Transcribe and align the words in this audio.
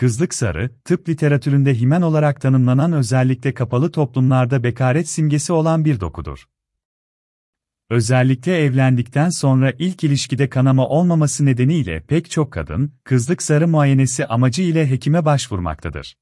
Kızlık 0.00 0.34
sarı, 0.34 0.70
tıp 0.84 1.08
literatüründe 1.08 1.74
himen 1.74 2.02
olarak 2.02 2.40
tanımlanan 2.40 2.92
özellikle 2.92 3.54
kapalı 3.54 3.92
toplumlarda 3.92 4.62
bekaret 4.62 5.08
simgesi 5.08 5.52
olan 5.52 5.84
bir 5.84 6.00
dokudur. 6.00 6.48
Özellikle 7.90 8.58
evlendikten 8.58 9.30
sonra 9.30 9.72
ilk 9.78 10.04
ilişkide 10.04 10.48
kanama 10.48 10.88
olmaması 10.88 11.46
nedeniyle 11.46 12.00
pek 12.00 12.30
çok 12.30 12.52
kadın, 12.52 12.92
kızlık 13.04 13.42
sarı 13.42 13.68
muayenesi 13.68 14.26
amacı 14.26 14.62
ile 14.62 14.90
hekime 14.90 15.24
başvurmaktadır. 15.24 16.16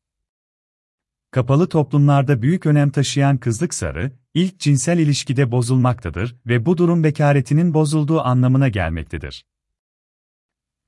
Kapalı 1.30 1.68
toplumlarda 1.68 2.42
büyük 2.42 2.66
önem 2.66 2.90
taşıyan 2.90 3.38
kızlık 3.38 3.74
sarı, 3.74 4.12
ilk 4.34 4.60
cinsel 4.60 4.98
ilişkide 4.98 5.52
bozulmaktadır 5.52 6.36
ve 6.46 6.66
bu 6.66 6.78
durum 6.78 7.04
bekaretinin 7.04 7.74
bozulduğu 7.74 8.20
anlamına 8.20 8.68
gelmektedir. 8.68 9.44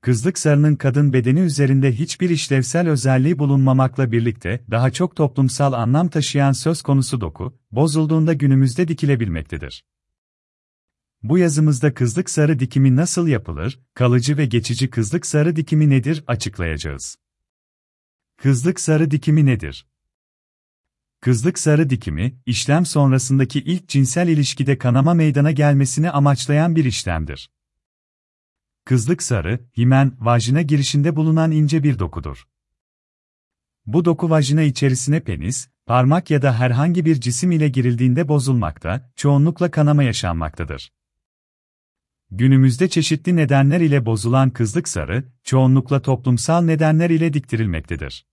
Kızlık 0.01 0.37
sarının 0.37 0.75
kadın 0.75 1.13
bedeni 1.13 1.39
üzerinde 1.39 1.91
hiçbir 1.91 2.29
işlevsel 2.29 2.89
özelliği 2.89 3.39
bulunmamakla 3.39 4.11
birlikte 4.11 4.65
daha 4.71 4.91
çok 4.91 5.15
toplumsal 5.15 5.73
anlam 5.73 6.07
taşıyan 6.09 6.51
söz 6.51 6.81
konusu 6.81 7.21
doku, 7.21 7.59
bozulduğunda 7.71 8.33
günümüzde 8.33 8.87
dikilebilmektedir. 8.87 9.85
Bu 11.23 11.37
yazımızda 11.37 11.93
kızlık 11.93 12.29
sarı 12.29 12.59
dikimi 12.59 12.95
nasıl 12.95 13.27
yapılır, 13.27 13.79
kalıcı 13.93 14.37
ve 14.37 14.45
geçici 14.45 14.89
kızlık 14.89 15.25
sarı 15.25 15.55
dikimi 15.55 15.89
nedir 15.89 16.23
açıklayacağız. 16.27 17.17
Kızlık 18.37 18.79
sarı 18.79 19.11
dikimi 19.11 19.45
nedir? 19.45 19.87
Kızlık 21.19 21.59
sarı 21.59 21.89
dikimi, 21.89 22.41
işlem 22.45 22.85
sonrasındaki 22.85 23.59
ilk 23.59 23.87
cinsel 23.87 24.27
ilişkide 24.27 24.77
kanama 24.77 25.13
meydana 25.13 25.51
gelmesini 25.51 26.11
amaçlayan 26.11 26.75
bir 26.75 26.85
işlemdir. 26.85 27.49
Kızlık 28.91 29.23
sarı, 29.23 29.59
himen, 29.77 30.17
vajina 30.19 30.61
girişinde 30.61 31.15
bulunan 31.15 31.51
ince 31.51 31.83
bir 31.83 31.99
dokudur. 31.99 32.47
Bu 33.85 34.05
doku 34.05 34.29
vajina 34.29 34.61
içerisine 34.61 35.19
penis, 35.19 35.69
parmak 35.85 36.31
ya 36.31 36.41
da 36.41 36.59
herhangi 36.59 37.05
bir 37.05 37.21
cisim 37.21 37.51
ile 37.51 37.69
girildiğinde 37.69 38.27
bozulmakta, 38.27 39.11
çoğunlukla 39.15 39.71
kanama 39.71 40.03
yaşanmaktadır. 40.03 40.93
Günümüzde 42.31 42.89
çeşitli 42.89 43.35
nedenler 43.35 43.81
ile 43.81 44.05
bozulan 44.05 44.49
kızlık 44.49 44.87
sarı, 44.87 45.23
çoğunlukla 45.43 46.01
toplumsal 46.01 46.61
nedenler 46.61 47.09
ile 47.09 47.33
diktirilmektedir. 47.33 48.27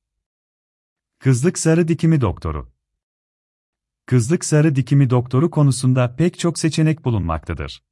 Kızlık 1.18 1.58
sarı 1.58 1.88
dikimi 1.88 2.20
doktoru 2.20 2.72
Kızlık 4.06 4.44
sarı 4.44 4.76
dikimi 4.76 5.10
doktoru 5.10 5.50
konusunda 5.50 6.16
pek 6.16 6.38
çok 6.38 6.58
seçenek 6.58 7.04
bulunmaktadır. 7.04 7.87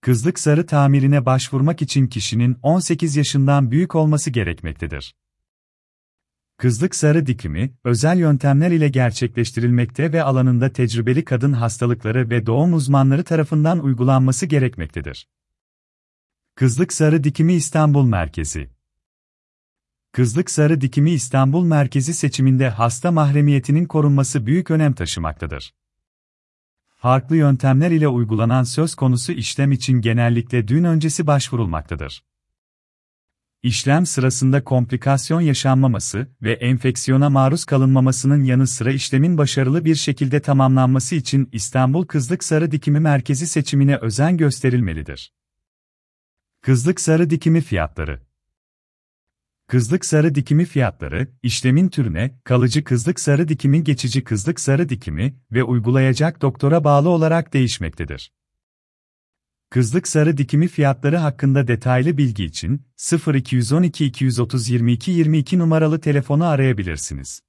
Kızlık 0.00 0.38
sarı 0.38 0.66
tamirine 0.66 1.26
başvurmak 1.26 1.82
için 1.82 2.06
kişinin 2.06 2.56
18 2.62 3.16
yaşından 3.16 3.70
büyük 3.70 3.94
olması 3.94 4.30
gerekmektedir. 4.30 5.14
Kızlık 6.56 6.94
sarı 6.94 7.26
dikimi, 7.26 7.74
özel 7.84 8.18
yöntemler 8.18 8.70
ile 8.70 8.88
gerçekleştirilmekte 8.88 10.12
ve 10.12 10.22
alanında 10.22 10.72
tecrübeli 10.72 11.24
kadın 11.24 11.52
hastalıkları 11.52 12.30
ve 12.30 12.46
doğum 12.46 12.74
uzmanları 12.74 13.24
tarafından 13.24 13.84
uygulanması 13.84 14.46
gerekmektedir. 14.46 15.28
Kızlık 16.54 16.92
sarı 16.92 17.24
dikimi 17.24 17.52
İstanbul 17.52 18.04
Merkezi 18.04 18.70
Kızlık 20.12 20.50
sarı 20.50 20.80
dikimi 20.80 21.10
İstanbul 21.10 21.64
Merkezi 21.64 22.14
seçiminde 22.14 22.68
hasta 22.68 23.10
mahremiyetinin 23.10 23.84
korunması 23.84 24.46
büyük 24.46 24.70
önem 24.70 24.92
taşımaktadır. 24.92 25.72
Farklı 27.02 27.36
yöntemler 27.36 27.90
ile 27.90 28.08
uygulanan 28.08 28.62
söz 28.62 28.94
konusu 28.94 29.32
işlem 29.32 29.72
için 29.72 30.00
genellikle 30.00 30.68
düğün 30.68 30.84
öncesi 30.84 31.26
başvurulmaktadır. 31.26 32.24
İşlem 33.62 34.06
sırasında 34.06 34.64
komplikasyon 34.64 35.40
yaşanmaması 35.40 36.28
ve 36.42 36.52
enfeksiyona 36.52 37.30
maruz 37.30 37.64
kalınmamasının 37.64 38.44
yanı 38.44 38.66
sıra 38.66 38.92
işlemin 38.92 39.38
başarılı 39.38 39.84
bir 39.84 39.94
şekilde 39.94 40.40
tamamlanması 40.40 41.14
için 41.14 41.48
İstanbul 41.52 42.06
Kızlık 42.06 42.44
Sarı 42.44 42.70
Dikimi 42.70 43.00
Merkezi 43.00 43.46
seçimine 43.46 43.96
özen 43.96 44.36
gösterilmelidir. 44.36 45.32
Kızlık 46.62 47.00
sarı 47.00 47.30
dikimi 47.30 47.60
fiyatları 47.60 48.29
Kızlık 49.70 50.04
sarı 50.04 50.34
dikimi 50.34 50.64
fiyatları, 50.64 51.28
işlemin 51.42 51.88
türüne, 51.88 52.40
kalıcı 52.44 52.84
kızlık 52.84 53.20
sarı 53.20 53.48
dikimi, 53.48 53.84
geçici 53.84 54.24
kızlık 54.24 54.60
sarı 54.60 54.88
dikimi 54.88 55.36
ve 55.52 55.64
uygulayacak 55.64 56.42
doktora 56.42 56.84
bağlı 56.84 57.08
olarak 57.08 57.52
değişmektedir. 57.52 58.32
Kızlık 59.70 60.08
sarı 60.08 60.36
dikimi 60.36 60.68
fiyatları 60.68 61.16
hakkında 61.16 61.68
detaylı 61.68 62.18
bilgi 62.18 62.44
için 62.44 62.82
0212 63.34 64.06
230 64.06 64.70
22 64.70 65.10
22 65.10 65.58
numaralı 65.58 66.00
telefonu 66.00 66.46
arayabilirsiniz. 66.46 67.40